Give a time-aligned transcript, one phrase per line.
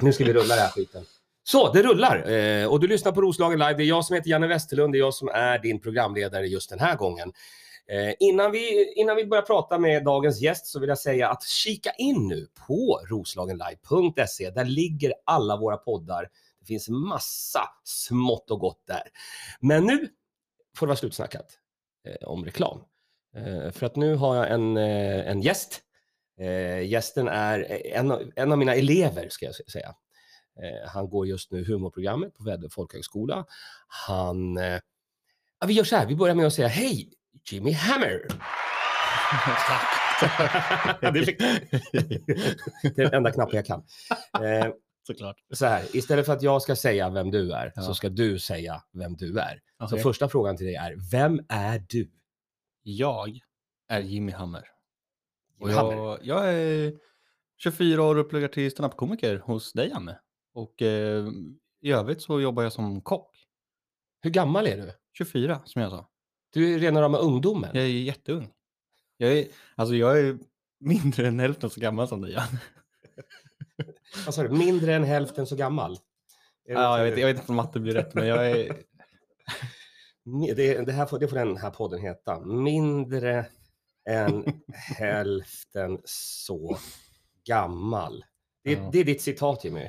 [0.00, 1.04] Nu ska vi rulla den här skiten.
[1.44, 2.30] Så, det rullar!
[2.30, 3.74] Eh, och du lyssnar på Roslagen Live.
[3.74, 4.94] Det är jag som heter Janne Westerlund.
[4.94, 7.32] Det är jag som är din programledare just den här gången.
[7.88, 11.42] Eh, innan, vi, innan vi börjar prata med dagens gäst så vill jag säga att
[11.42, 14.50] kika in nu på roslagenlive.se.
[14.50, 16.28] Där ligger alla våra poddar.
[16.60, 19.02] Det finns massa smått och gott där.
[19.60, 20.08] Men nu
[20.76, 21.46] får det vara slutsnackat
[22.06, 22.78] eh, om reklam.
[23.36, 25.80] Eh, för att nu har jag en, eh, en gäst.
[26.42, 29.94] Eh, gästen är en, av- en av mina elever, ska jag säga.
[30.62, 33.44] Eh, han går just nu humorprogrammet på Väddö folkhögskola.
[34.08, 34.56] Han...
[34.56, 34.80] Eh,
[35.60, 37.12] ja, vi gör så här, vi börjar med att säga hej
[37.50, 38.20] Jimmy Hammer!
[41.12, 41.38] det, fick...
[42.82, 43.84] det är den enda knappen jag kan.
[44.44, 44.66] Eh,
[45.06, 45.36] Såklart.
[45.54, 47.82] så här, istället för att jag ska säga vem du är, Ja.
[47.82, 49.60] så ska du säga vem du är.
[49.78, 49.98] Så Okej.
[50.02, 52.10] första frågan till dig är, vem är du?
[52.82, 53.38] Jag
[53.88, 54.62] är Jimmy Hammer.
[55.62, 56.92] Och jag, jag är
[57.58, 60.18] 24 år och pluggar till standup-komiker hos dig, Janne.
[60.54, 61.28] Och eh,
[61.80, 63.46] i övrigt så jobbar jag som kock.
[64.22, 64.92] Hur gammal är du?
[65.18, 66.08] 24, som jag sa.
[66.52, 67.70] Du är rena rama ungdomen.
[67.74, 68.52] Jag är jätteung.
[69.16, 70.38] Jag är, alltså jag är
[70.80, 72.60] mindre än hälften så gammal som dig, Janne.
[74.26, 74.48] Vad sa du?
[74.48, 75.96] Mindre än hälften så gammal?
[76.64, 78.82] Ja, jag, vet, jag vet inte om matte blir rätt, men jag är...
[80.56, 82.40] Det, det, här får, det får den här podden heta.
[82.40, 83.46] Mindre
[84.10, 84.44] än
[84.98, 86.78] hälften så
[87.44, 88.24] gammal.
[88.64, 88.88] Det, Ja.
[88.92, 89.88] det är ditt citat Jimmy.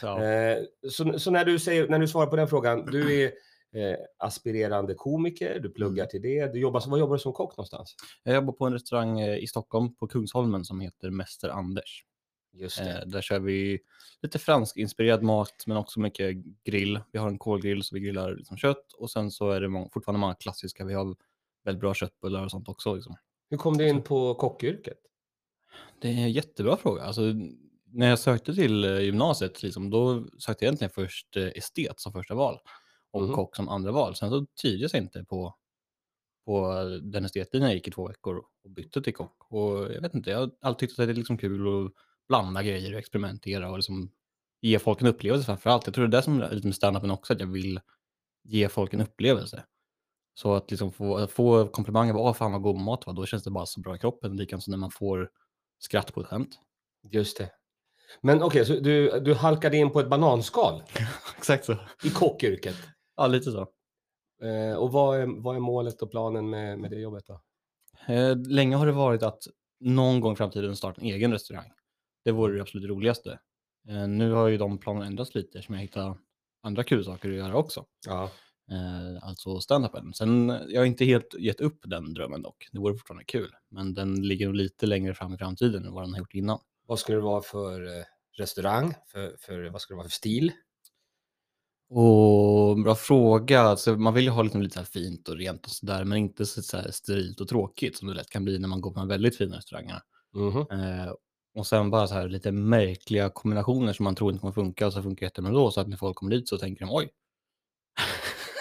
[0.00, 0.58] Så, Eh,
[0.90, 3.32] så, så när, du säger, när du svarar på den frågan, du är
[3.72, 6.52] eh, aspirerande komiker, du pluggar till det.
[6.52, 7.94] Du jobbar, vad jobbar du som kock någonstans?
[8.22, 12.04] jag jobbar på en restaurang eh, i Stockholm på Kungsholmen som heter Mäster Anders.
[12.52, 13.78] Just Eh, där kör vi
[14.22, 17.00] lite fransk-inspirerad mat, men också mycket grill.
[17.12, 19.90] Vi har en kolgrill så vi grillar liksom kött och sen så är det må-
[19.94, 20.84] fortfarande många klassiska.
[20.84, 21.16] Vi har
[21.64, 22.94] väldigt bra köttbullar och sånt också.
[22.94, 23.16] Liksom.
[23.50, 24.98] Hur kom du in på kockyrket?
[26.00, 27.02] Det är en jättebra fråga.
[27.02, 27.22] Alltså,
[27.86, 32.12] när jag sökte till eh, gymnasiet, liksom, då sökte jag egentligen först eh, estet som
[32.12, 32.58] första val
[33.10, 33.32] och Mhm.
[33.34, 34.16] kock som andra val.
[34.16, 35.54] Sen så trivdes jag inte på,
[36.46, 36.72] på
[37.02, 39.36] den estetlinjen jag gick i två veckor och bytte till kock.
[39.52, 41.92] Och jag vet inte, jag har alltid tyckt att det är liksom kul att
[42.28, 44.12] blanda grejer och experimentera och liksom
[44.60, 45.86] ge folk en upplevelse framför allt.
[45.86, 47.80] Jag tror det är det som är lite med standupen också, att jag vill
[48.44, 49.64] ge folk en upplevelse.
[50.34, 53.50] Så att liksom få, få komplimanger, åh fan vad god mat var, då känns det
[53.50, 54.46] bara så bra i kroppen.
[54.60, 55.30] Som när man får
[55.78, 56.58] skratt på ett skämt.
[57.10, 57.50] Just det.
[58.20, 60.82] Men okej, så du, du halkade in på ett bananskal
[61.36, 61.76] Exakt så.
[62.04, 62.76] i kockyrket.
[63.16, 63.66] Ja, lite så.
[64.42, 67.40] Eh, och vad är, vad är målet och planen med, med det jobbet då?
[68.14, 69.42] Eh, länge har det varit att
[69.80, 71.70] någon gång i framtiden starta en egen restaurang.
[72.24, 73.38] Det vore det absolut roligaste.
[73.88, 76.18] Eh, nu har ju de planerna ändrats lite som jag hittar
[76.62, 77.84] andra kul saker att göra också.
[78.06, 78.30] Ja.
[78.70, 80.12] Eh, alltså stand-upen.
[80.12, 82.68] Sen, eh, jag har inte helt gett upp den drömmen dock.
[82.72, 83.50] Det vore fortfarande kul.
[83.70, 86.58] Men den ligger nog lite längre fram i framtiden än vad den har gjort innan.
[86.86, 88.04] Vad skulle det vara för eh,
[88.38, 88.94] restaurang?
[89.06, 90.52] För, för, vad skulle det vara för stil?
[91.90, 93.60] Och bra fråga.
[93.60, 96.46] Alltså, man vill ju ha liksom lite så fint och rent och sådär, men inte
[96.46, 99.06] så, så sterilt och tråkigt som det lätt kan bli när man går på här
[99.06, 100.02] väldigt fina restaurangerna.
[100.34, 100.80] Mhm.
[100.80, 101.12] Eh,
[101.54, 104.92] och sen bara så här lite märkliga kombinationer som man tror inte kommer funka och
[104.92, 105.70] så funkar jättebra då.
[105.70, 107.10] Så att när folk kommer dit så tänker de oj.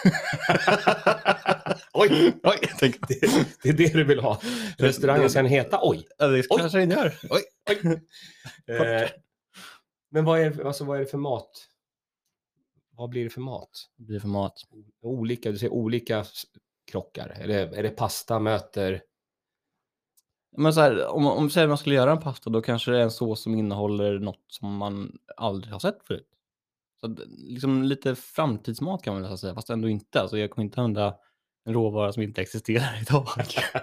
[1.93, 3.19] Oj, oj, tänk, det,
[3.63, 4.41] det är det du vill ha.
[4.77, 6.07] Restaurangen ska heta Oj.
[6.17, 6.57] ja, det Oj.
[6.59, 7.13] kanske den gör.
[7.29, 7.41] Oj.
[8.67, 9.09] Eh,
[10.11, 11.67] men vad är, det- alltså, vad är det för mat?
[12.95, 13.69] Vad blir det för mat?
[13.97, 14.61] Vad blir det för mat?
[15.01, 16.25] Olika, du säger olika
[16.91, 17.29] krockar.
[17.29, 19.01] Är det, är det pasta möter?
[20.57, 23.03] Men så här, om, om säger man skulle göra en pasta då kanske det är
[23.03, 26.27] en sås som innehåller något som man aldrig har sett förut.
[27.03, 30.21] Så liksom lite framtidsmat kan man nästan säga, fast ändå inte.
[30.21, 31.15] Alltså, jag kommer inte använda
[31.65, 33.27] en råvara som inte existerar idag.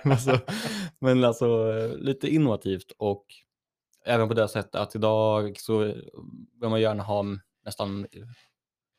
[0.05, 0.39] men, alltså,
[0.99, 3.27] men alltså lite innovativt och
[4.05, 5.79] även på det sättet att idag så
[6.61, 7.25] vill man gärna ha
[7.65, 8.07] nästan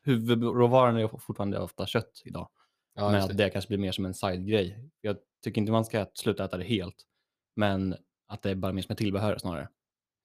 [0.04, 2.48] huvudråvaran är fortfarande ofta kött idag.
[2.94, 3.34] Ja, men att det.
[3.34, 4.90] det kanske blir mer som en side-grej.
[5.00, 6.96] Jag tycker inte man ska sluta äta det helt,
[7.56, 7.96] men
[8.28, 9.68] att det är bara mer som ett tillbehör snarare.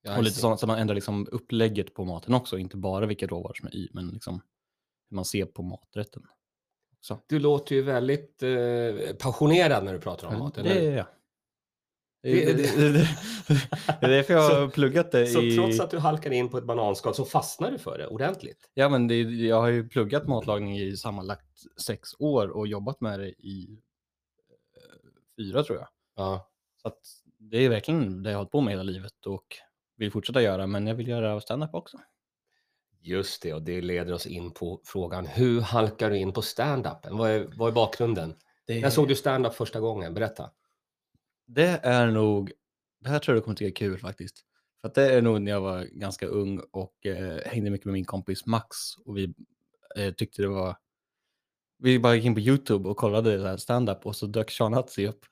[0.07, 0.57] Ja, och lite det.
[0.57, 3.90] så, man ändrar liksom upplägget på maten också, inte bara vilka råvaror som är i,
[3.93, 4.41] men liksom
[5.09, 6.23] hur man ser på maträtten.
[7.02, 7.20] Så.
[7.28, 10.55] Du låter ju väldigt eh, passionerad när du pratar om mat.
[10.55, 10.91] det eller hur?
[10.91, 11.05] är jag.
[12.23, 13.08] Det, Det- det, det, det,
[14.02, 15.55] det är därför jag har Så- pluggat det Så i...
[15.55, 18.72] trots att du halkade in på ett bananskal så fastnar du för det ordentligt?
[18.73, 23.20] Ja, men det, jag har ju pluggat matlagning i sammanlagt sex år och jobbat med
[23.20, 23.79] det i
[24.76, 25.87] eh, fyra tror jag.
[26.16, 26.52] Ja.
[26.81, 26.91] Så
[27.40, 29.46] det är verkligen det jag har hållit på med hela livet och
[29.97, 31.97] vill fortsätta göra, men jag vill göra stand-up också.
[33.02, 37.17] Just det, och det leder oss in på frågan hur halkar du in på stand-upen?
[37.17, 38.35] Vad är, vad är bakgrunden?
[38.66, 40.14] Det, När såg du stand-up första gången?
[40.14, 40.52] Berätta.
[41.46, 42.52] det är nog,
[42.99, 44.44] det här tror jag du kommer tycka är kul faktiskt.
[44.82, 48.05] För det är nog när jag var ganska ung och eh, hängde mycket med min
[48.05, 49.34] kompis Max och vi
[49.97, 50.76] eh, tyckte det var
[51.79, 55.08] vi bara gick in på YouTube och kollade här stand-up och så dök Sean Hatzi
[55.08, 55.26] upp.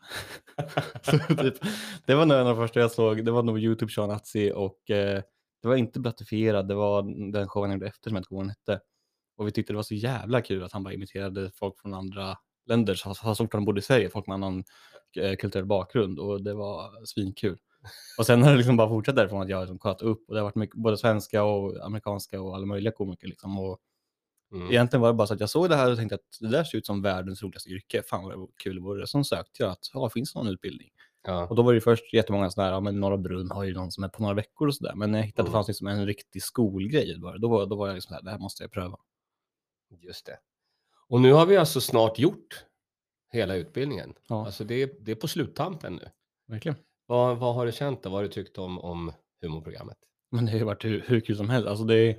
[1.02, 1.56] så typ,
[2.06, 3.26] det var nog en av de första jag såg.
[3.26, 5.22] Det var nog YouTube Sean Hatzi och eh,
[5.62, 6.68] det var inte Blattifierad.
[6.68, 8.80] Det var den showen han gjorde efter som jag inte kommer hette.
[9.38, 12.38] Och vi tyckte det var så jävla kul att han bara imiterade folk från andra
[12.66, 14.64] länder, så så fort han bodde i Sverige, folk med annan
[15.18, 17.58] eh, kulturell bakgrund och det var svinkul.
[18.18, 20.34] Och sen har det liksom bara fortsatt därifrån att jag har liksom kollat upp och
[20.34, 23.60] det har varit mycket, både svenska och amerikanska och alla möjliga komiker liksom.
[23.60, 23.80] Och
[24.56, 24.72] Mm.
[24.72, 26.64] Egentligen var det bara så att jag såg det här och tänkte att det där
[26.64, 28.04] ser ut som världens roligaste yrke.
[28.04, 29.08] Fan vad kul det vore.
[29.08, 30.90] Sen sökte jag att, ja, finns det någon utbildning?
[31.28, 31.48] Ja.
[31.48, 33.92] Och då var det först jättemånga sådana här, ja men Norra Brunn har ju någon
[33.92, 34.94] som är på några veckor och sådär.
[34.96, 35.58] Men när jag hittade att det Mm.
[35.58, 38.32] fanns liksom en riktig skolgrej, bara, då, var, då var jag liksom så här, det
[38.32, 38.98] här måste jag pröva.
[40.02, 40.38] Just det.
[41.08, 42.66] Och nu har vi alltså snart gjort
[43.32, 44.14] hela utbildningen.
[44.28, 46.10] Ja, Alltså det är, det är på sluttampen nu.
[46.48, 46.76] verkligen.
[47.06, 48.10] Vad, vad har du känt då?
[48.10, 49.12] Vad har du tyckt om, om
[49.42, 49.98] humorprogrammet?
[50.32, 51.68] Men det har ju varit hur, hur kul som helst.
[51.68, 52.18] Alltså det, är,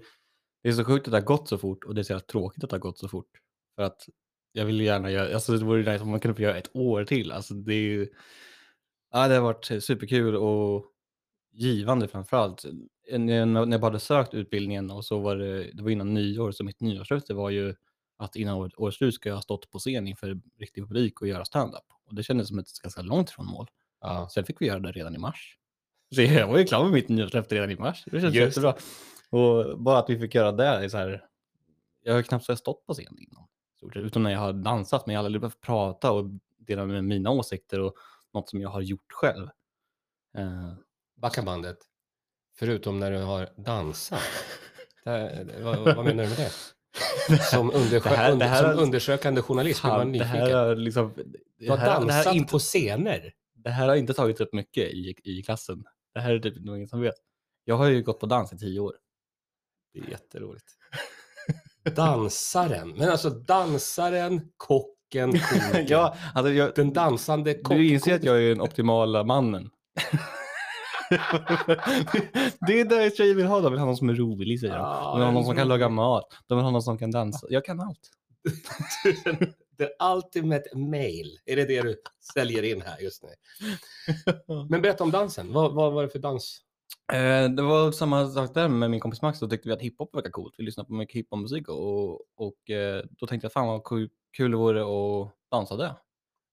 [0.62, 2.26] det är så sjukt att det har gått så fort och det är så jävla
[2.26, 3.30] tråkigt att det har gått så fort.
[3.76, 4.08] För att
[4.52, 6.76] jag vill gärna göra, alltså det vore ju nice om man kunde få göra ett
[6.76, 7.32] år till.
[7.32, 8.08] Alltså det är ju,
[9.12, 10.92] ja det har varit superkul och
[11.52, 12.64] givande framförallt.
[13.18, 16.64] När jag, bara hade sökt utbildningen och så var det, det var innan nyår, så
[16.64, 17.74] mitt nyårslöfte var ju
[18.18, 21.28] att innan året årets slut ska jag ha stått på scen inför riktig publik och
[21.28, 21.84] göra stand-up.
[22.04, 23.66] Och det kändes som ett ganska långt ifrån mål.
[24.00, 24.28] Ja.
[24.34, 25.58] Sen fick vi göra det redan i mars.
[26.14, 28.04] Så jag var ju klar med mitt nyårslöfte redan i mars.
[28.06, 28.74] Det känns Just jättebra.
[29.36, 31.24] Och bara att vi fick göra det är så här.
[32.02, 33.46] Jag har knappt så jag stått på scen innan.
[34.06, 36.24] Utom när jag har dansat, men jag har aldrig behövt prata och
[36.58, 37.94] dela med mina åsikter och
[38.34, 39.48] något som jag har gjort själv.
[40.38, 40.72] Eh,
[41.16, 41.78] Backa bandet.
[42.58, 44.20] Förutom när du har dansat.
[45.04, 46.50] Det, vad, vad menar du med det?
[47.50, 50.36] Som, undersö- Det här- det här som undersökande journalist blir man fan, det nyfiken.
[50.56, 51.12] här liksom...
[51.58, 53.32] du har här, här dansat inte, på scener.
[53.54, 55.84] det här har inte tagit upp mycket i, i klassen.
[56.14, 57.14] Det här är typ ingen som vet.
[57.64, 58.94] Jag har ju gått på dans i tio år.
[60.00, 60.66] Det är jätteroligt.
[61.96, 62.90] Dansaren.
[62.90, 65.86] Men alltså dansaren, kocken, komikern.
[65.88, 67.76] ja, alltså jag, Den dansande kock.
[67.76, 69.70] Du inser att jag är den optimala mannen.
[72.66, 73.60] det är det tjejer vill ha.
[73.60, 74.82] De vill ha någon som är rolig säger de.
[74.82, 76.34] De vill ha någon som kan laga mat.
[76.46, 77.46] De vill ha någon som kan dansa.
[77.50, 78.10] Jag kan allt.
[79.78, 81.38] The ultimate male.
[81.46, 81.96] Är det det du
[82.34, 83.28] säljer in här just nu?
[84.70, 85.52] Men berätta om dansen.
[85.52, 86.62] Vad, vad var det för dans?
[87.12, 89.40] Eh, det var samma sak där med min kompis Max.
[89.40, 90.54] Då tyckte vi att hiphop verkar coolt.
[90.58, 94.50] Vi lyssnade på mycket hiphopmusik och, och eh, då tänkte jag fan vad kul, kul
[94.50, 95.96] det vore att dansa det.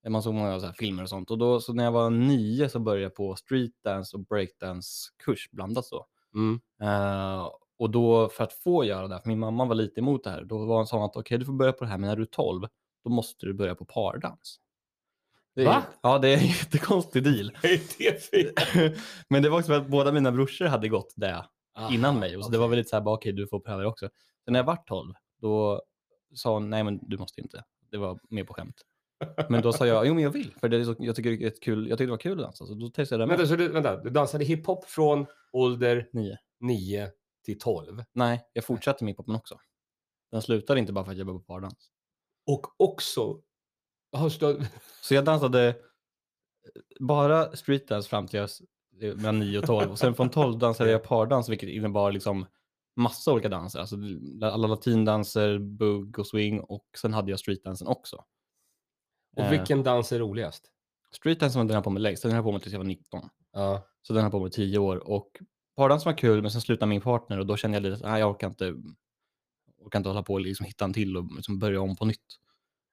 [0.10, 1.32] Man såg många så här filmer och sånt.
[1.32, 5.86] Och då, så när jag var nio så började jag på streetdance och breakdance-kurs blandat
[5.86, 6.06] så.
[6.36, 6.62] Mm.
[6.82, 10.30] Eh, och då för att få göra det, för min mamma var lite emot det
[10.30, 12.16] här, då var hon sån att okej du får börja på det här, men när
[12.16, 12.68] du är 12,
[13.04, 14.60] då måste du börja på pardans.
[15.56, 15.84] Det är, Va?
[16.02, 17.52] Ja, det är en jättekonstig deal.
[17.62, 18.96] Det
[19.30, 21.46] men det var också för att båda mina brorsor hade gått det
[21.92, 22.38] innan mig.
[22.38, 24.10] Och så det var väl lite så här, okej du får pröva det också.
[24.46, 25.82] Så när jag var 12, då
[26.36, 27.64] sa hon, nej men du måste inte.
[27.92, 28.82] Det var mer på skämt.
[29.50, 31.46] Men då sa jag, jo men jag vill, för det är så, jag, tycker det
[31.46, 32.66] är kul, jag tyckte det var kul att dansa.
[32.66, 33.38] Så då testade jag det med.
[33.38, 36.38] Vänta, så du, vänta, du dansade hiphop från ålder Nio.
[36.60, 37.12] 9
[37.46, 38.04] till 12.
[38.14, 39.60] Nej, jag fortsatte med hiphopen också.
[40.32, 41.90] Den slutade inte bara för att jag var på pardans.
[42.48, 43.42] Och också...
[45.02, 45.76] Så jag dansade
[47.00, 48.62] bara streetdance fram till jag s-
[49.02, 49.92] eh, mellan 9 och 12.
[49.92, 52.46] Och sen från 12 dansade jag pardans, vilket innebar liksom
[52.96, 53.80] massa olika danser.
[53.80, 53.96] Alltså
[54.42, 58.16] alla latindanser, bugg och swing och sen hade jag streetdansen också.
[59.36, 60.70] Och Eh, vilken dans är roligast?
[61.12, 63.30] Streetdansen var den här på med längst, den här på med tills jag var 19.
[63.54, 63.88] Ja.
[64.02, 65.10] Så den här på med 10 år.
[65.10, 65.42] Och
[65.76, 68.30] pardansen var kul, men sen slutade min partner och då kände jag lite att jag
[68.32, 68.76] orkar inte,
[69.78, 72.40] orkar inte hålla på och liksom hitta en till och liksom börja om på nytt.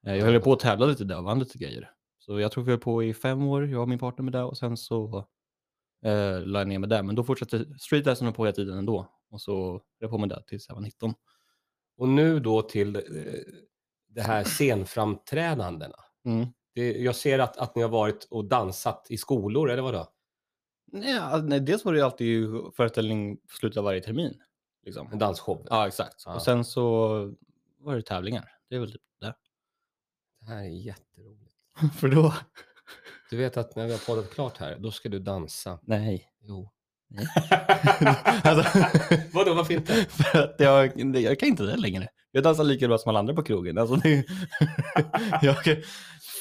[0.07, 1.91] Eh, Jag höll på att tävla lite där och vann lite grejer.
[2.19, 4.43] Så jag tror vi höll på i fem år, jag och min partner med det
[4.43, 5.27] och sen så
[6.05, 7.03] eh, la jag ner med det.
[7.03, 9.07] Men då fortsatte streetdansen på hela tiden ändå.
[9.31, 11.13] Och så höll jag på med det tills jag var 19.
[11.97, 13.01] Och nu då till eh,
[14.07, 15.95] det här scenframträdandena.
[16.25, 16.47] Mm.
[16.75, 20.07] Det, jag ser att, att ni har varit och dansat i skolor, eller vadå?
[20.91, 24.33] Nej, alltså, nej, dels var det ju alltid föreställning på slutet av varje termin.
[24.85, 25.09] Liksom.
[25.11, 25.67] En dansshow?
[25.69, 26.23] Ja, exakt.
[26.25, 26.35] Ja.
[26.35, 26.81] Och sen så
[27.79, 28.49] var det tävlingar.
[28.69, 29.01] Det är väl typ
[30.41, 30.51] det.
[30.53, 31.55] Här är jätteroligt.
[31.99, 32.33] För då?
[33.29, 35.79] Du vet att när vi har poddat klart här, då ska du dansa.
[35.83, 36.27] Nej.
[36.41, 36.69] Jo.
[37.07, 37.27] Nej.
[38.43, 38.79] alltså,
[39.33, 39.93] Vadå, varför inte?
[39.93, 42.09] för att jag, jag kan inte det längre.
[42.31, 43.77] Jag dansar lika bra som alla andra på krogen.
[43.77, 44.25] Alltså, det,
[45.41, 45.55] jag,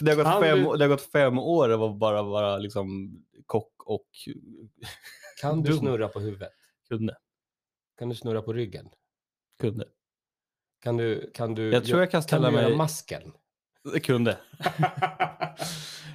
[0.00, 2.59] det, har gått Kan fem, du- det har gått fem år av att bara vara
[2.59, 3.12] liksom
[3.47, 4.07] kock och
[5.40, 6.50] Kan du snurra på huvudet?
[6.88, 7.16] kunde.
[7.99, 8.88] Kan du snurra på ryggen?
[9.61, 9.85] kunde.
[10.83, 12.76] Kan du, kan du, Jag tror jag kan kan ställa du göra mig...
[12.76, 13.33] masken?
[14.02, 14.38] Kunde.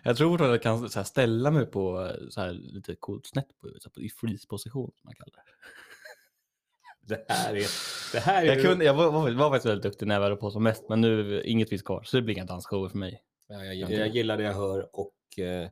[0.07, 3.25] Jag tror att jag kan så här, ställa mig på eh, så här, lite coolt
[3.25, 7.15] snett på huvudet, i freeze-position som man kallar det.
[7.15, 7.67] Det här är...
[8.11, 10.35] Det här är Jag, kunde, jag var, var, var faktiskt väldigt duktig när jag var
[10.35, 13.21] på som mest, men nu inget finns kvar, så det blir inga dansshower för mig.
[13.47, 15.69] Ja, jag, jag gillar det jag hör och eh,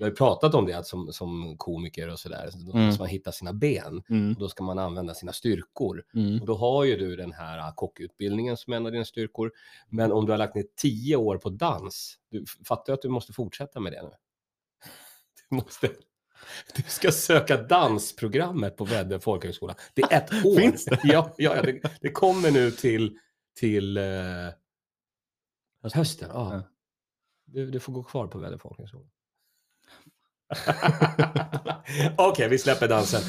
[0.00, 2.86] jag har ju pratat om det att som, som komiker och sådär, så Mm.
[2.86, 4.32] måste man hitta sina ben Mm.
[4.32, 6.04] och då ska man använda sina styrkor.
[6.14, 6.40] Mm.
[6.40, 9.52] Och då har ju du den här ah, kockutbildningen som är en av dina styrkor.
[9.88, 13.08] Men om du har lagt ner tio år på dans, du fattar du att du
[13.08, 14.10] måste fortsätta med det nu?
[15.50, 15.88] Du måste...
[16.76, 19.74] Du ska söka dansprogrammet på Väddö folkhögskola.
[19.94, 20.56] Det är ett år.
[20.56, 21.00] Finns det?
[21.04, 23.18] Ja, ja det, det kommer nu till,
[23.58, 24.04] till eh,
[25.94, 26.30] hösten.
[26.32, 26.62] Ja.
[27.44, 29.04] Du, du får gå kvar på Väddö folkhögskola.
[32.16, 33.20] Okej, vi släpper dansen.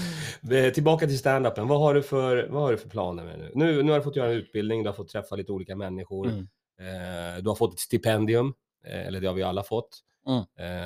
[0.52, 1.68] Eh, Tillbaka till stand-upen.
[1.68, 3.52] Vad har du för, vad har du för planer med nu?
[3.56, 3.84] nu?
[3.84, 6.28] Nu har du fått göra en utbildning, du har fått träffa lite olika människor.
[6.28, 6.48] Mm.
[6.80, 8.54] Eh, du har fått ett stipendium,
[8.86, 10.38] eh, eller det har vi alla fått, Mm.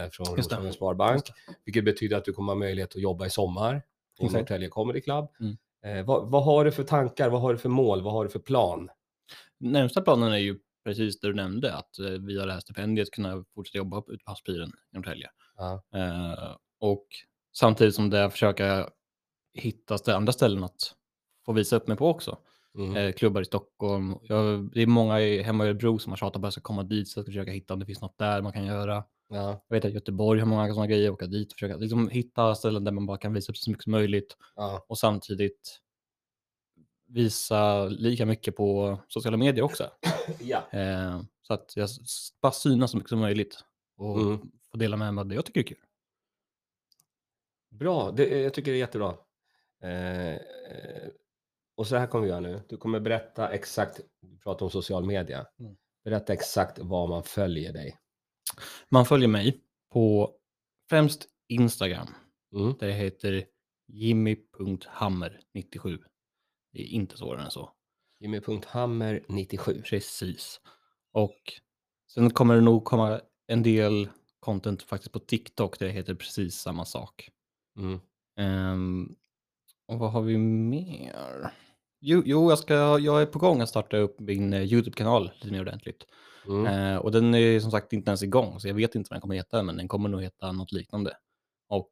[0.03, 0.35] eh, från.
[0.37, 1.23] Roslagens Sparbank.
[1.65, 3.81] Vilket betyder att du kommer ha möjlighet att jobba i sommar
[4.19, 4.25] på.
[4.29, 5.27] Norrtälje Comedy Club.
[5.39, 6.05] Mm.
[6.05, 7.29] Vad, vad har du för tankar?
[7.29, 8.01] Vad har du för mål?
[8.01, 8.89] Vad har du för plan?
[9.59, 11.89] Närmsta planen är ju precis det du nämnde, att
[12.19, 15.29] via det här stipendiet kunna fortsätta jobba ute på havspiren i Norrtälje.
[15.57, 15.83] Ja.
[15.93, 17.07] Eh, och
[17.53, 18.89] samtidigt som det försöka
[19.53, 20.95] hitta andra ställen att
[21.45, 22.37] få visa upp mig på också.
[22.77, 22.95] Mm.
[22.95, 24.15] Eh, klubbar i Stockholm.
[24.21, 26.61] Jag, det är många i, hemma i Örebro som har tjatat på att jag ska
[26.61, 29.03] komma dit, så jag ska försöka hitta om det finns något där man kan göra.
[29.29, 32.55] Ja, Jag vet att Göteborg har många sådana grejer, åka dit och försöka liksom, hitta
[32.55, 35.79] ställen där man bara kan visa upp sig så mycket som möjligt ja, och samtidigt
[37.07, 39.89] visa lika mycket på sociala medier också.
[40.39, 40.63] ja.
[40.71, 41.89] Eh, så att jag
[42.41, 43.63] bara synas så mycket som möjligt
[43.97, 44.39] och Mm.
[44.75, 45.77] Få dela med mig av det jag tycker är kul.
[47.69, 49.17] Bra, det, jag tycker det är jättebra.
[49.83, 51.09] Eh, eh,
[51.77, 52.61] och så här kommer vi göra nu.
[52.69, 55.47] Du kommer berätta exakt, du pratar om social media.
[55.59, 55.75] Mm.
[56.03, 57.97] Berätta exakt var man följer dig.
[58.89, 59.61] Man följer mig
[59.93, 60.35] på
[60.89, 62.07] främst Instagram
[62.55, 62.75] Mm.
[62.79, 63.45] där det heter
[63.87, 65.99] jimmy.hammer97.
[66.71, 67.71] Det är inte svårare än så.
[68.19, 69.83] Jimmy.hammer97.
[69.83, 70.61] Precis.
[71.11, 71.39] Och
[72.13, 74.09] sen kommer det nog komma en del
[74.45, 77.29] content faktiskt på TikTok där det heter precis samma sak.
[77.77, 77.99] Mm.
[78.39, 79.15] Ehm,
[79.87, 81.51] och vad har vi mer?
[82.01, 85.51] Jo, jo jag, ska, jag är på gång att starta upp min eh, YouTube-kanal lite
[85.51, 86.05] mer ordentligt.
[86.47, 86.65] Mm.
[86.65, 89.21] Eh, och den är som sagt inte ens igång, så jag vet inte vad den
[89.21, 91.17] kommer heta, men den kommer nog heta något liknande.
[91.69, 91.91] Och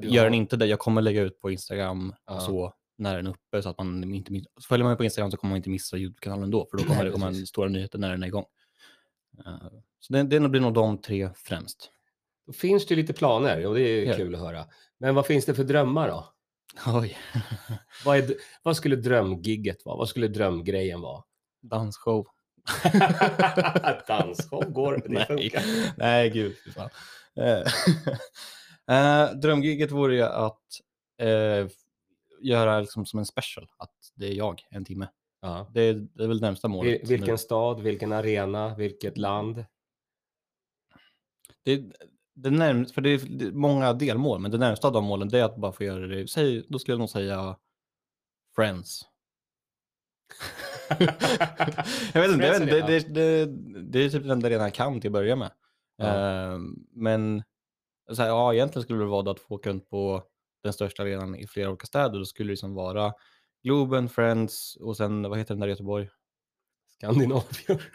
[0.00, 2.40] du gör den inte det, jag kommer lägga ut på Instagram Ja.
[2.40, 4.32] så när den är uppe, så att man inte
[4.68, 7.04] Följer man på Instagram så kommer man inte missa YouTube-kanalen då, för då kommer Nej,
[7.04, 7.48] det komma precis.
[7.48, 8.44] stora nyheter när den är igång.
[10.00, 11.90] Så det, det blir nog de tre främst.
[12.46, 14.16] Då finns det ju lite planer och det är Ja.
[14.16, 14.66] kul att höra.
[14.98, 16.28] Men vad finns det för drömmar då?
[16.86, 17.18] Oj,
[18.04, 19.96] Vad, är, vad skulle drömgigget vara?
[19.96, 21.22] Vad skulle drömgrejen vara?
[21.62, 22.26] dansshow.
[24.06, 25.26] Dansshow går, det Nej.
[25.26, 25.62] funkar.
[25.96, 26.56] Nej, gud.
[26.74, 26.90] fan.
[28.90, 30.62] Eh, drömgiget vore ju att
[31.20, 31.68] eh,
[32.40, 35.08] göra liksom som en special, att det är jag en timme.
[35.44, 35.70] Ja.
[35.74, 37.02] Det är, det är väl närmsta målet.
[37.02, 37.38] Vil- Vilken nu.
[37.38, 39.64] stad, vilken arena, vilket land?
[41.62, 41.82] Det,
[42.34, 45.44] det närm, för det är, många delmål, men det närmsta av de målen det är
[45.44, 46.28] att bara få göra det.
[46.28, 47.56] Säg, då skulle jag nog säga
[48.56, 49.02] Friends.
[52.14, 53.46] jag vet inte, jag vet det, det, det,
[53.82, 55.52] det är typ den enda arenan jag kan till att börja med.
[55.96, 56.06] Ja.
[56.06, 56.58] Eh,
[56.92, 57.42] men
[58.12, 60.22] så här, ja, egentligen skulle det vara att få åka runt på
[60.62, 62.18] den största arenan i flera olika städer.
[62.18, 63.12] Då skulle det liksom vara
[63.64, 66.08] Globen, Friends och sen, vad heter den där i Göteborg?
[66.88, 67.78] Skandinavium.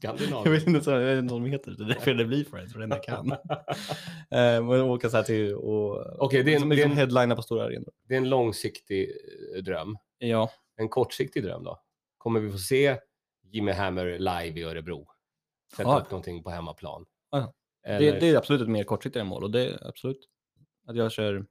[0.00, 2.44] Jag vet inte, så- jag vet inte vad de heter, det är därför det blir
[2.44, 3.32] Friends, för det enda jag kan.
[4.32, 6.90] Eh, Men åka så här till och Okej, det är en- som det är liksom
[6.90, 7.92] en- headlina på stora arenor.
[8.08, 9.10] Det är en långsiktig
[9.56, 9.96] eh, dröm.
[10.18, 11.80] Ja, En kortsiktig dröm då?
[12.18, 12.98] Kommer vi få se
[13.42, 15.06] Jimmy Hammer live i Örebro?
[15.76, 16.00] Sätta Ja.
[16.00, 17.06] upp någonting på hemmaplan?
[17.30, 17.54] Ja.
[17.86, 20.28] Eller, det, det är absolut ett mer kortsiktigt mål och det är absolut
[20.86, 21.46] att jag kör,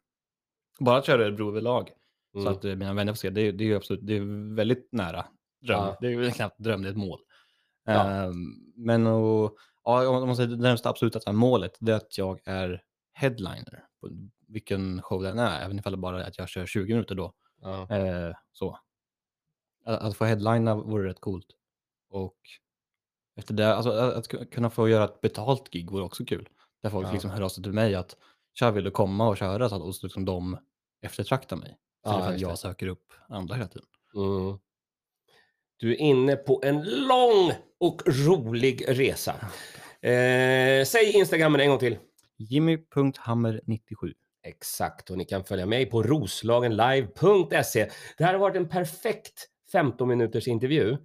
[0.80, 1.92] bara att köra Örebro överlag
[2.34, 4.56] mm, så att eh, mina vänner får se, det, är- det är absolut, det är
[4.56, 5.26] väldigt nära
[5.62, 5.80] dröm.
[5.80, 5.98] Ja.
[6.02, 7.20] Det är knappt dröm, det är ett mål.
[7.86, 8.10] Ja.
[8.12, 8.34] Ehm,
[8.76, 12.82] men och, ja, om man säger det närmsta absoluta målet, det är att jag är
[13.14, 14.10] headliner på
[14.48, 17.34] vilken show den är, även ifall det bara är att jag kör 20 minuter då.
[17.62, 17.96] ja.
[17.98, 18.80] Eh, så.
[19.86, 21.46] Att, att få headlina vore rätt coolt.
[22.10, 22.36] Och
[23.36, 26.50] efter det, alltså att, att ku- kunna få göra ett betalt gig vore också kul.
[26.84, 27.12] Där folk Ja.
[27.12, 28.18] liksom hör av sig till mig att
[28.54, 30.58] tja, vill du komma och köra så att och liksom de
[31.02, 31.78] eftertraktar mig.
[32.04, 32.58] Ja, för att jag det.
[32.58, 33.88] söker upp andra hela tiden.
[34.16, 34.58] Mm.
[35.78, 39.36] Du är inne på en lång och rolig resa.
[40.02, 41.98] Eh, säg Instagrammen en gång till.
[42.38, 44.14] Jimmy.hammer97.
[44.44, 47.90] Exakt, och ni kan följa mig på roslagenlive.se.
[48.18, 50.98] Det här har varit en perfekt 15 minuters intervju.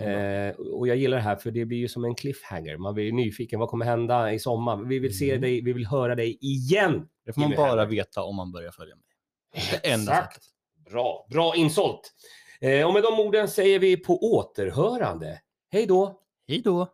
[0.00, 2.76] Eh, och jag gillar det här för det blir ju som en cliffhanger.
[2.76, 3.60] Man blir nyfiken.
[3.60, 4.76] Vad kommer hända i sommar?
[4.76, 5.40] Vi vill se mm.
[5.40, 7.08] dig, vi vill höra dig igen.
[7.24, 9.04] Det får man bara veta om man börjar följa mig.
[9.82, 10.44] Enda Exakt.
[10.90, 12.12] Bra, bra insålt.
[12.60, 15.40] Eh, och med de orden säger vi på återhörande.
[15.70, 16.20] Hej då!
[16.48, 16.88] Hej då!